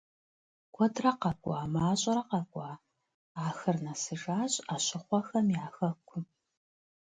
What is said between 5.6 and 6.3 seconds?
я хэкум.